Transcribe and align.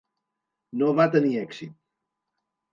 No 0.79 0.89
va 1.01 1.07
tenir 1.17 1.35
èxit. 1.45 1.79